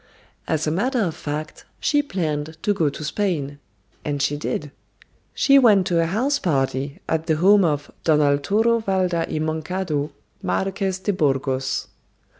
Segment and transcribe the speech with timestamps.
[0.47, 3.59] As a matter of fact, she planned to go to Spain.
[4.03, 4.71] And she did.
[5.35, 10.09] She went to a house party at the home of Don Arturo Valda y Moncado,
[10.41, 11.85] Marques de Burgos.